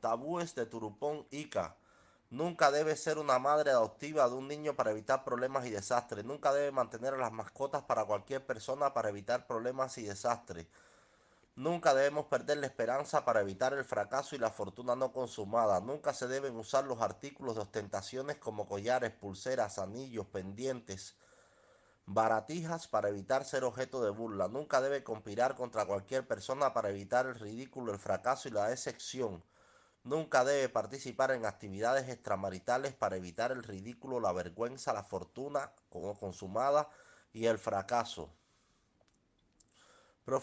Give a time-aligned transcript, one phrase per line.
[0.00, 1.76] Tabúes de Turupón Ica.
[2.30, 6.24] Nunca debe ser una madre adoptiva de un niño para evitar problemas y desastres.
[6.24, 10.66] Nunca debe mantener a las mascotas para cualquier persona para evitar problemas y desastres.
[11.56, 15.80] Nunca debemos perder la esperanza para evitar el fracaso y la fortuna no consumada.
[15.80, 21.16] Nunca se deben usar los artículos de ostentaciones como collares, pulseras, anillos, pendientes,
[22.06, 24.48] baratijas para evitar ser objeto de burla.
[24.48, 29.42] Nunca debe conspirar contra cualquier persona para evitar el ridículo, el fracaso y la decepción.
[30.02, 36.18] Nunca debe participar en actividades extramaritales para evitar el ridículo, la vergüenza, la fortuna como
[36.18, 36.88] consumada
[37.32, 38.32] y el fracaso.